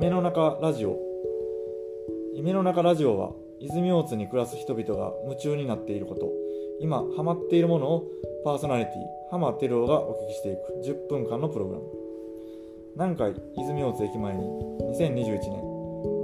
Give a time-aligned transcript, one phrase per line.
[0.00, 0.98] 夢の中ラジオ。
[2.34, 6.32] 夢の中ラジオは泉大津に暮らす人々が夢中になっていること。
[6.80, 8.04] 今ハマっているものを
[8.42, 8.94] パーソナリティ
[9.30, 11.84] 浜照夫がお聞きしていく10分間のプログラム。
[12.94, 15.60] 南海泉大津駅前に2021年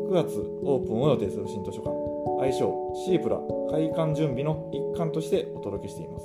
[0.08, 1.94] 9月オープンを予定する新図書館。
[2.40, 2.72] 愛称
[3.04, 3.38] シープラ
[3.70, 6.24] 開館準備の一環としてお届けしています。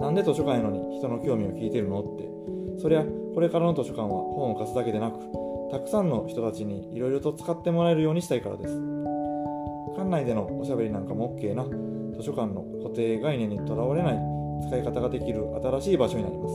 [0.00, 2.30] なんで図書館やのに人の興味を聞いてるのって。
[2.80, 3.04] そりゃ
[3.34, 8.74] これからの図書館は本を貸すだけでなくたくさんの人たちにいろいろと使ってもらえるようにしたいからです。
[9.96, 11.64] 館内でのおしゃべりなんかも OK な
[12.16, 14.18] 図書館の固定概念にとらわれない
[14.68, 16.54] 使い方ができる新しい場所になります。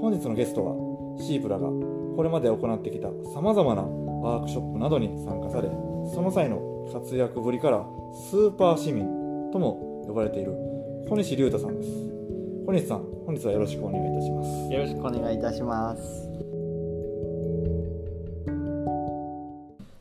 [0.00, 0.74] 本日のゲストは
[1.20, 5.68] シープラがこれまで行ってきたさまざまなワークショップなどに参加され
[6.14, 7.84] その際の活躍ぶりから
[8.30, 9.04] スーパー市民
[9.52, 10.52] とも呼ばれている
[11.08, 11.88] 小西隆太さんです。
[12.66, 14.72] 小西さん本日はよろしくお願いいたします。
[14.72, 16.02] よろしくお願いいたします。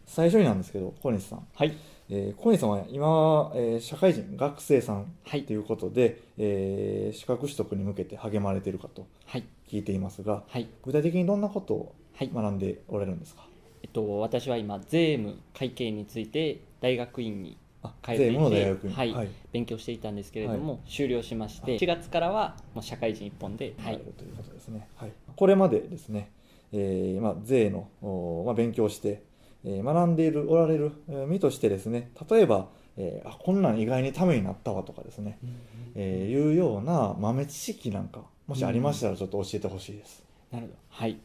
[0.06, 1.45] 最初になんですけど小西さん。
[1.53, 1.75] はい。
[2.09, 5.44] えー、小西さんは今、えー社会人学生さんはい。
[5.44, 9.44] ということで、えー資格取得に向けて励まれているかとはい。
[9.67, 10.70] 聞いていますがはい。
[10.86, 12.31] 具体的にどんなことをはい。
[12.33, 13.45] 学んでおられるんですか、
[13.83, 17.67] えっと私は今税務会計について大学院にあ
[18.08, 18.94] 税務の大学院。
[18.94, 19.11] はい。
[19.14, 19.30] はい。
[19.52, 23.97] 勉強していたんですけれども、終了しまして4月からはもう社会人一本ではない。
[23.97, 26.31] るということですね、はい、これまでですね、
[26.72, 29.23] えーまあ、税の、おまあ、勉強して、
[29.64, 35.39] えー学んでいるおられるえー身としてですね例えば、えーあこんなん意外にためになったわとかですね、
[35.95, 40.78] えーいうような豆知識なんかもしありましたらちょっと教えてほしいです、なるほど。
[40.89, 41.20] はい、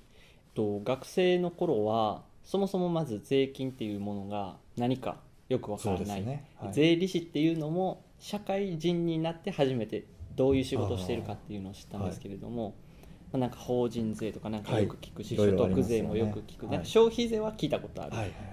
[0.54, 5.16] と、学生の頃はそもそもまず税金っていうものが何か
[5.52, 12.74] よくわからない、ね、はい、税理士っていうのも社会人になって初めてどういう仕事をしているかっていうのを知ったんですけれども、
[13.32, 18.12] まあ、なんか法人税とかなんかよく聞くし、所得税もよく聞く、はいなんか消費税は聞いたことある、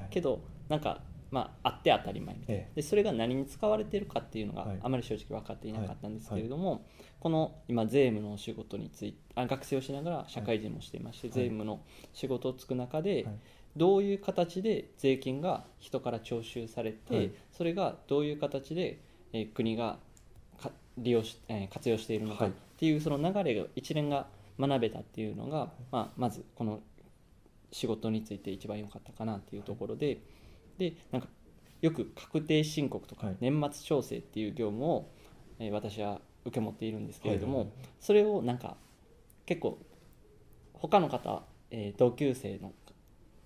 [0.09, 1.01] けどなんか
[1.31, 2.61] まああって当たり前みたいな。
[2.63, 4.79] えでそれが何に使われているかっていうのがはい。
[4.81, 6.85] あまり正直分かっていなかったんですけれども、
[7.19, 11.33] この今税務のお仕事についてあ学生をしながら社会人もしていまして、はい。
[11.35, 11.81] 税務の
[12.13, 13.39] 仕事をつく中で、はい
[13.79, 17.31] どういう形で税金が人から徴収されて、はい。
[17.51, 18.99] それがどういう形で、
[19.33, 19.97] えー国が
[20.61, 22.51] か利用し、えー活用しているのかはい。
[22.51, 24.27] っていうその流れが一連が
[24.59, 26.81] 学べたっていうのが、まあ、まずこの
[27.71, 30.19] 仕事について一番良かったかなっていうところで、
[30.77, 31.29] でなんか
[31.81, 33.37] よく確定申告とかはい。
[33.39, 35.07] 年末調整っていう業務を、
[35.59, 38.75] えー私は受け持っているんですけれども、それをなんか
[39.45, 39.77] 結構
[40.73, 42.73] 他の方、えー同級生の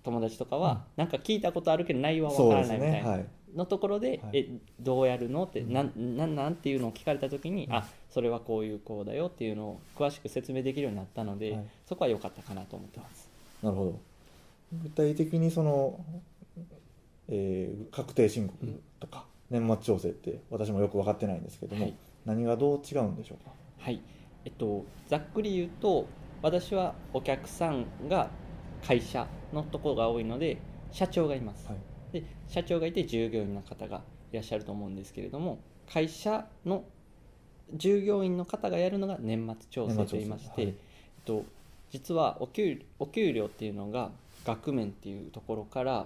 [0.04, 3.20] 友達とかは、なんか聞いたことあるけど内容はわからないみたいな、
[3.56, 4.38] のところで、はい。
[4.40, 4.50] え
[4.80, 5.44] どうやるの？
[5.44, 5.74] って、うん。
[5.74, 7.74] なんなんなんっていうのを聞かれた時に、うん。
[7.74, 11.66] あそれはこういうこうだよっていうのを詳しく説明できるようになったので、はい。
[11.86, 13.30] そこは良かったかなと思ってます。
[13.62, 14.00] なるほど。
[14.84, 16.00] 具体的にその、
[17.30, 21.94] えー確定申告とか年末調整って私もよく分かってないんですけども、はい。
[22.26, 23.52] 何がどう違うんでしょうか？
[23.80, 24.02] はい。
[24.46, 26.08] えっと、ざっくり言うと
[26.42, 28.30] 私はお客さんが
[28.86, 30.58] 会社のところが多いので
[30.92, 32.22] 社長がいます、はい。
[32.22, 34.02] で社長がいて従業員の方が
[34.32, 35.60] いらっしゃると思うんですけれども
[35.92, 36.84] 会社の
[37.74, 40.74] 従業員の方がやるのが年末調整といいまして、はいえっ
[41.26, 41.46] と、
[41.92, 44.12] 実はお給お給料っていうのが
[44.46, 46.06] 額面っていうところから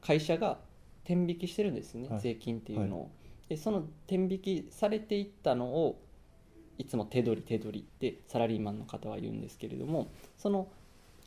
[0.00, 0.58] 会社が
[1.04, 2.20] 天引きしてるんですね、はい。
[2.20, 3.10] 税金っていうのを、
[3.48, 6.00] でその天引きされていったのを
[6.78, 10.68] いつも手取り手取りってサラリーマンの方は言うんですけれどもその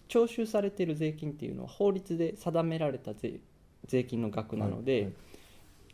[0.08, 3.40] 徴収されている税金っていうのは法律で定められた税
[3.86, 5.14] 税金の額なので、はいはい。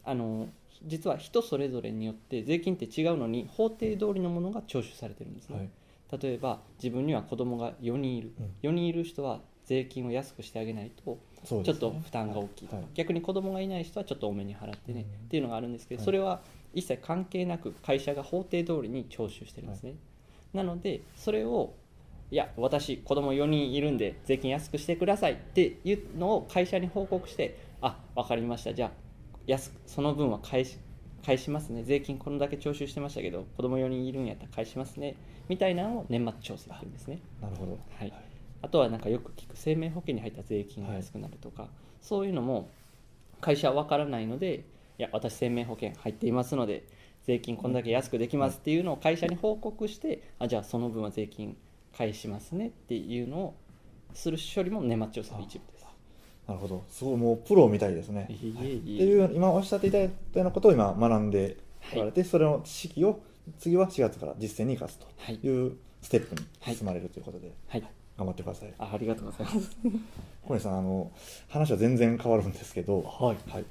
[0.06, 0.50] あの
[0.86, 6.22] 実は人それぞれによって税金って違うのに法定通りのものが徴収されてるんですね、はい。
[6.22, 8.70] 例えば自分には子供が4人いる、うん。
[8.70, 12.72] 4人いる人は税金を安くしてあげないとちょっと負担が大きいと。
[12.72, 12.86] か、はい。
[12.94, 15.26] 逆に子供がいない人はちょっと多めに払ってね、うん。
[15.26, 16.06] っていうのがあるんですけど、はい。
[16.06, 16.42] それは
[16.74, 19.96] 一切関係なく会社が法定通りに徴収してるんですね、
[20.54, 21.74] なのでそれを
[22.32, 28.74] いや私子供4人いるんで税金安くしてくださいっていうのを会社に報告してあ分かりました。
[28.74, 28.92] じゃあ
[29.48, 30.78] 安くその分は返し
[31.26, 31.84] 返しますね。
[31.84, 35.16] 税金こんだけ徴収してましたけど子供4人いるんやったら返しますね。
[35.48, 37.20] みたいなのを年末調整って言うんですね。
[37.42, 37.78] なるほど。
[37.98, 38.14] はい、
[38.62, 41.68] あとはなんかよく聞く生命保険に入った税金が安くなるとか、
[42.02, 42.70] そういうのも
[43.42, 44.66] 会社は分からないので
[44.98, 46.84] いや私生命保険入っていますので
[47.26, 51.58] 税金こんだけ安くできますっていうのを会社に報告してあじゃあその分は税金
[52.00, 53.56] 返しますねっていうのを
[54.14, 55.86] する処理も年末調査の一部です。
[56.48, 56.84] なるほど。
[56.90, 58.26] すごいもうプロみたいですね。
[58.30, 58.78] いえいえいえ。
[58.78, 61.58] っていう今おっしゃっていただいたようなことを今学んで
[61.94, 63.22] おられて、それの知識を
[63.60, 65.38] 次は4月から実践に生かすはい。
[65.38, 66.36] というステップ
[66.70, 67.84] に進まれるということで、はい、
[68.18, 68.74] 頑張ってください。
[68.80, 69.78] あありがとうございます。
[70.48, 71.12] 小西さんあの
[71.50, 73.52] 話は全然変わるんですけど、はい。
[73.52, 73.66] はい、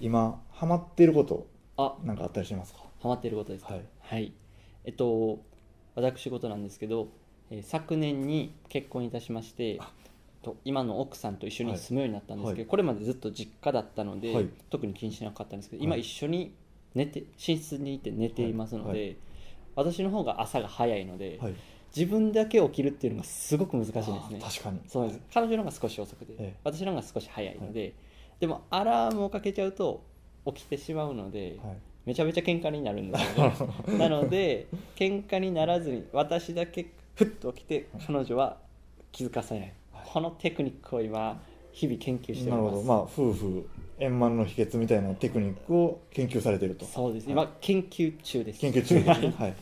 [0.00, 1.96] 今ハマっていることあ。
[2.04, 2.80] なんかあったりしますか？
[3.00, 3.72] ハマっていることですか？
[3.74, 3.84] はい。
[4.00, 4.32] はい、
[4.84, 5.38] えっと
[5.94, 7.08] 私事なんですけど、
[7.50, 9.78] えー昨年に結婚いたしまして
[10.42, 12.66] と今の奥さんと一緒に住むようになったんですけど、はい。
[12.66, 14.48] これまでずっと実家だったので、はい。
[14.70, 15.86] 特に気にしなかったんですけど、はい。
[15.86, 16.54] 今一緒に
[16.94, 19.16] 寝て寝室にいて寝ていますので、
[19.76, 21.54] 私の方が朝が早いので、はい。
[21.94, 24.40] 自分だけ起きるっていうのがすごく難しいんですね。
[24.42, 24.80] 確かに。
[24.88, 25.20] そうです。
[25.32, 26.54] 彼女の方が少し遅くて、ええ。
[26.64, 27.94] 私の方が少し早いので、
[28.40, 30.02] でもアラームをかけちゃうと
[30.46, 31.76] 起きてしまうので、はい。
[32.04, 33.54] めちゃめちゃ喧嘩になるんですよね。
[33.98, 34.66] なので
[34.96, 38.58] 喧嘩にならずに私だけふっと起きて彼女は
[39.10, 40.04] 気づかせない、はい。
[40.06, 41.40] このテクニックを今
[41.72, 42.56] 日々研究しております。
[42.56, 42.82] なるほど。
[42.82, 43.68] まあ夫婦
[43.98, 46.84] 円満の秘訣みたいなテクニックを研究されていると。
[46.86, 47.32] そうです、はい。
[47.32, 48.60] 今研究中です。
[48.60, 49.34] 研究中ですね。
[49.38, 49.54] はい。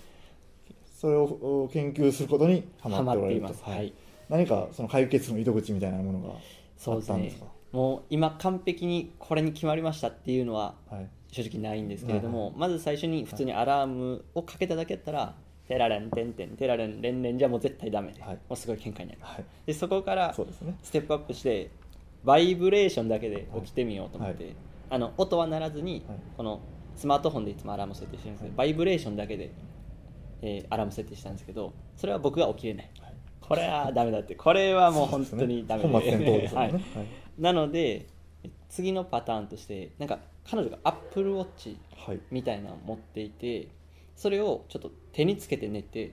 [0.84, 3.54] それをお研究することにハハマっておられると。
[3.70, 3.92] はい。
[4.28, 7.46] 何かその解決の糸口みたいなものがあったんですか？
[7.72, 11.08] もう今完璧にこれに決まりましたっていうのははい。
[11.32, 12.54] 正直ないんですけれども、はい。
[12.56, 15.36] まず最初に普通にアラームをかけただけやったら
[15.70, 18.12] 「テラレンテンテンテラレンレンレン」じゃもう絶対ダメ。
[18.12, 18.34] で、はい。
[18.34, 19.44] もうすごい喧嘩になりますはい。
[19.66, 21.70] でそこからステップアップして
[22.24, 24.54] バイブレーションだけで起きてみようと思って、はい。
[24.90, 26.18] あの音は鳴らずに、はい。
[26.36, 26.60] この
[26.96, 28.68] スマートフォンでいつもアラーム設定してるんですけど、はい。
[28.68, 29.52] バイブレーションだけで、
[30.42, 32.90] えーアラーム設定したんですけどそれは僕が起きれない。
[33.00, 33.12] はい。
[33.40, 34.34] これはダメだって。
[34.34, 36.00] これはもう本当にダメで。
[36.00, 36.50] すよね。
[36.52, 36.72] はい。
[36.72, 36.82] はい。
[37.38, 38.06] なので
[38.68, 40.18] 次のパターンとしてなんか
[40.50, 42.20] 彼女がアップルウォッチはい。
[42.32, 43.68] みたいなのを持っていて
[44.20, 46.12] それをちょっと手につけて寝て、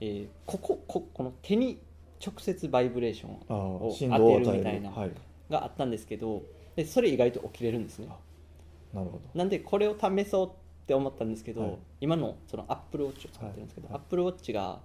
[0.00, 1.78] えーここここの手に
[2.24, 5.10] 直接バイブレーションあを当てるるみたいなはい。
[5.50, 6.42] があったんですけど
[6.76, 8.08] でそれ意外と起きれるんですね。
[8.94, 9.20] なるほど。
[9.34, 10.50] なんでこれを試そうっ
[10.86, 11.78] て思ったんですけど、はい。
[12.00, 13.96] 今のそのアップルウォッチを使ってるんですけど、はい。
[13.96, 14.80] アップルウォッチが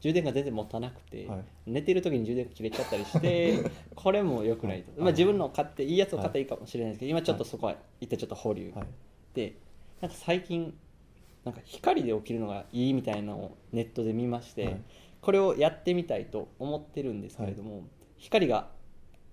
[0.00, 1.44] 充電が全然持たなくて、はい。
[1.66, 5.00] 寝てる時に充電が切れちゃったりして これも良くないと、はい。
[5.00, 6.42] まあ、自分の買っていいやつを買ったらい。
[6.44, 8.86] いかもしれないですけど、今ちょっとそこは一旦ちょっと保留、はい。
[9.34, 9.56] で
[10.00, 10.72] なんか最近
[11.46, 14.80] なんか光で起きるのがいいみたいなのをネットで見まして、はい。
[15.20, 17.84] これをやってみたいと思ってるんですけれども、
[18.18, 18.68] 光が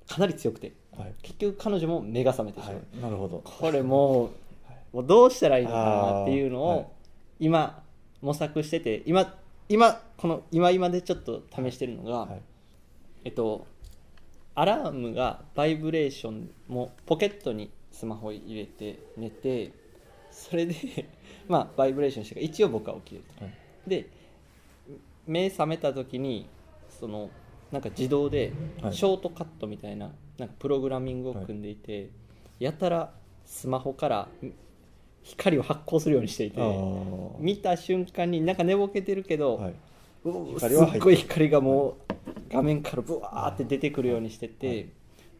[0.07, 1.13] かなり強くてはい。
[1.23, 3.01] 結局彼女も目が覚めてしまう、はい。
[3.01, 3.41] なるほど。
[3.43, 4.29] これもう
[4.69, 4.77] はい。
[4.93, 6.91] もうどうしたらいいのかなっていうのを
[7.39, 7.83] 今
[8.21, 9.35] 模索してて今
[9.67, 12.41] 今この今今でちょっと試してるのが、はい。
[13.25, 13.65] えっと
[14.53, 19.71] アラームがバイブレーションもポケットにスマホ入れて寝て
[20.33, 20.75] それで
[21.47, 23.45] まあバイブレーションしてから一応僕は起きれると。
[23.45, 23.53] はい
[23.87, 24.07] で
[25.25, 26.47] 目覚めた時に
[26.89, 27.29] その
[27.71, 28.93] なんか自動ではい。
[28.93, 32.09] ショートカットみたいななんかプログラミングを組んでいて、
[32.59, 33.13] やたら
[33.45, 34.27] スマホから
[35.23, 36.59] 光を発光するようにしていて
[37.39, 39.73] 見た瞬間になんか寝ぼけてるけど、はい。
[40.59, 42.13] すっごい光がもう
[42.49, 44.89] 画面からブワーって出てくるようにしてて、はい。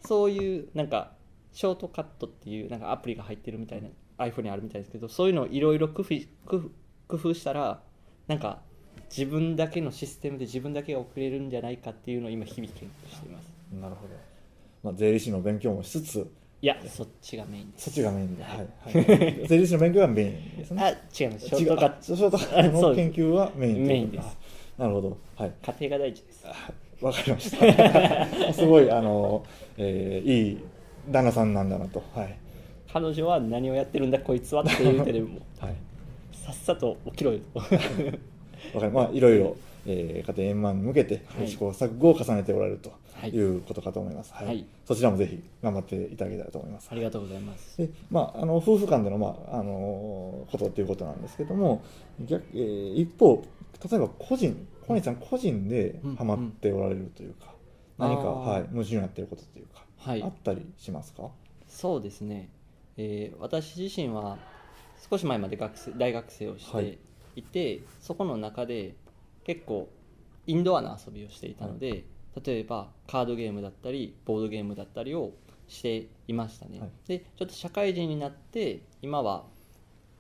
[0.02, 1.14] そういうなんか
[1.52, 7.82] ショートカットっていうなんかアプリが入ってるみたいな iPhone にあるみたいですけどそういうのをいろいろ工夫したら
[8.28, 8.62] なんか
[9.16, 13.54] 自分だけのシステムで自分だけが送れるんじゃないかっていうのを今日々研究しています。
[13.80, 14.14] なるほど、
[14.84, 16.32] まあ、税理士の勉強もしつつ。
[16.62, 17.86] いやそっちがメインです。
[17.86, 18.58] そっちがメインで、はい。
[18.58, 20.82] はい、 税理士の勉強がメインですね。
[20.84, 21.48] あ違います。
[21.48, 24.38] ショートカッ違うあショートカットの研究はメインメインです。
[24.80, 25.18] あなるほど。
[25.36, 25.52] はい。
[25.62, 26.46] ト家庭が大事です。
[27.02, 28.54] わかりました。
[28.54, 29.46] すごいあの、
[29.78, 30.58] えーいい
[31.12, 32.02] 旦那さんなんだなと。
[32.16, 32.38] はい、
[32.94, 35.40] 彼女は何をやってるんだこいつはっていう手でも。
[35.60, 35.76] はい。
[36.32, 37.40] さっさと起きろよ。
[37.54, 41.48] と わかりまあいろいろ、えー家庭円満に向けてはい。
[41.48, 43.32] 試行錯誤を重ねておられるとはい。
[43.32, 44.48] いうことかと思います、はい。
[44.48, 44.66] はい。
[44.86, 46.90] そちらもぜひ頑張っていただけたらと思います。
[46.92, 47.78] ありがとうございます。
[47.80, 51.82] でまあ、あの夫婦間での,、まああのことっていうことなんですけども
[52.20, 53.44] 逆、えー一方
[53.90, 56.16] 例えば個人小西さん個人でうん。
[56.16, 57.54] ハマっておられるというか、
[57.98, 58.50] 何か、あー。
[58.50, 60.22] はい、夢中になっていることというか、はい。
[60.22, 61.30] あったりしますか？
[61.68, 62.50] そうですね、
[62.98, 64.38] えー私自身は
[65.10, 66.86] 少し前まで学生大学生をしはい。
[66.86, 66.98] て
[67.36, 68.96] いて、そこの中で
[69.44, 69.90] 結構
[70.46, 72.06] インドアな遊びをしていたので、
[72.46, 75.34] 例えばカードゲームだったりボードゲームだったりを
[75.68, 76.90] していましたね、はい。
[77.08, 79.46] でちょっと社会人になって今は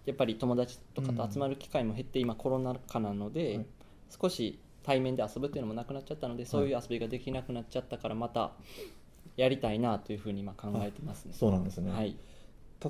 [0.05, 3.65] やっぱり友達とかと集まる機会も減って、今コロナ禍なので、はい。
[4.21, 8.51] 少し対面で遊ぶっていうのもなくなっちゃったのでそういう遊びができなくなっちゃったからまた
[9.37, 11.33] やりたいなというふうに今考えてますね。
[11.33, 12.15] そうなんですね、はい、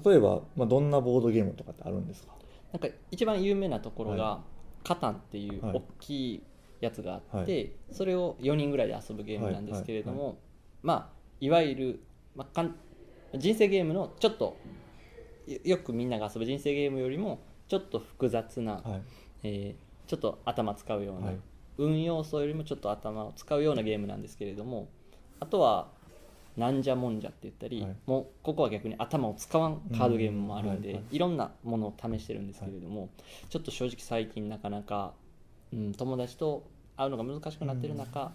[0.03, 2.33] 例えば、まあ、どんなボードゲームとかってあるんですか？
[2.71, 4.43] なんか一番有名なところが、は
[4.83, 6.43] カタンっていうはい大きい
[6.81, 10.39] やつがあっはて、それを4人ぐらいで遊ぶゲームなんですけれども、
[10.81, 12.03] まあいわゆる、
[12.35, 12.75] まあかん、
[13.35, 14.57] 人生ゲームのちょっと
[15.47, 19.01] よよくみんなが遊ぶ人生ゲームよりもちょっと複雑な、はい。
[19.43, 21.39] えーちょっと頭使うようなはい。
[21.77, 24.89] 運要素よりもちょっと頭を使うようなゲームなんですけれども
[25.39, 25.91] あとは
[26.57, 27.95] なんじゃもんじゃって言ったり、はい。
[28.05, 31.15] もうここは逆に頭を使わんカードゲームもあるんで、うんはいはい。
[31.15, 33.09] いろんなものを試してるんですけれども、
[33.49, 35.13] ちょっと正直最近なかなか、
[35.71, 36.63] うん、友達と
[36.95, 38.33] 会うのが難しくなってる中、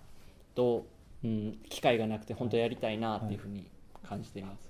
[0.54, 0.78] ど
[1.22, 3.66] う、うん、機会がなくて本当やりたいなっていうふうに
[4.02, 4.68] 感じています。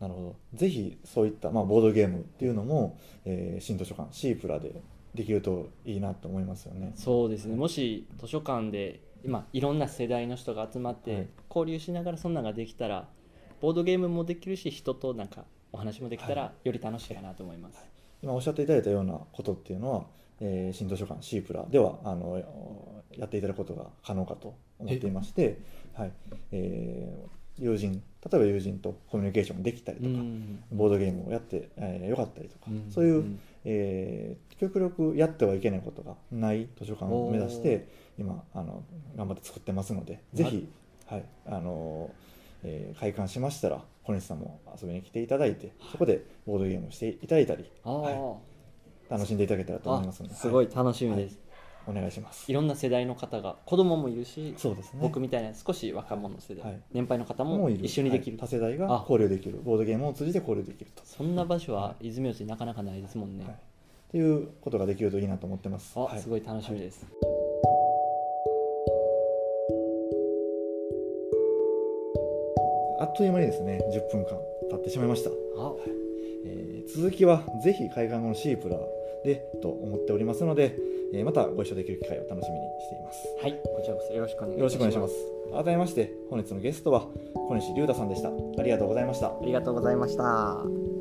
[0.00, 0.36] なるほど。
[0.54, 4.80] ぜひそういった、まあ、ボードゲームっていうのも、えー新図書館シープラで
[5.18, 6.92] できるといいなと思いますよね。
[6.94, 7.56] そうですね。
[7.56, 11.02] もし図書館で今いろんな世代の人が集まっはい。
[11.04, 13.08] て交流しながらそんなのができたら
[13.60, 17.84] ボードゲームもできるし人となんかお話もできたはらより楽しいかなと思います、
[18.22, 20.04] 今おっしゃっていただいたようなことっていうのは、
[20.40, 22.40] えー新図書館シープラではあの
[23.16, 25.58] やっていただくことが可能かと思っていまして、
[25.94, 26.12] はい。
[26.52, 30.62] えー友人例えば友人とコミュニケーションできたりとか、うん。
[30.72, 32.90] ボードゲームをやって、えーよかったりとか、うん。
[32.90, 33.40] そういう、ん。
[33.64, 37.86] えー極力やってはいけないことがない図書館を目指して
[38.18, 38.82] 今あの
[39.16, 40.68] 頑張って作ってますのでぜひ、
[41.06, 42.10] はいあの
[42.64, 48.38] えー開館しましたら小西さんも遊びに来ていただいてそこでボードゲームをしていただいたりは
[49.08, 51.38] 楽しんでいただけたらと思いますのであすごい楽しみです、
[51.86, 52.50] お願いします。
[52.50, 55.00] い、ろんな世代の方が子供もいるし、そうですね。
[55.00, 56.80] 僕みたいな少し若者世代、はい。
[56.92, 58.76] 年配の方も一緒にできる、はい多世代あ。
[58.76, 59.60] が交流できる。
[59.64, 63.56] ボードゲームを通じて交流できると、そんな場所は泉内になかなかないですもんね、はい、っ
[64.10, 65.92] ていうことができるといいなと思ってます。
[65.96, 66.20] あはい。
[66.20, 67.06] すごい楽しみです、
[73.00, 74.38] あっという間にですね10分間
[74.70, 75.30] 経ってしまいました。
[75.30, 75.34] あ。
[76.44, 78.78] えー続きはぜひ開館後のシープラ
[79.22, 80.74] でと思っておりますので、
[81.14, 83.28] えーまたご一緒できる機会を楽しみにしています。
[83.40, 83.52] はい。
[83.52, 85.14] こちらこそよろしくお願いよろしくお願いします。
[85.52, 88.28] 改めまして本日のゲストは小西龍太さんでした。
[88.28, 89.28] ありがとうございました。
[89.28, 90.97] ありがとうございました